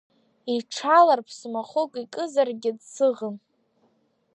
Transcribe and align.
Иҽаларԥс 0.55 1.37
махәык 1.53 1.93
икызаргьы 2.03 2.71
дцыӷым… 2.77 3.35